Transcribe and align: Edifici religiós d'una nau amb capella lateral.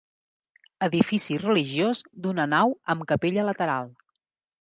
Edifici 0.85 1.35
religiós 1.43 2.01
d'una 2.23 2.47
nau 2.55 2.73
amb 2.95 3.05
capella 3.13 3.45
lateral. 3.51 3.93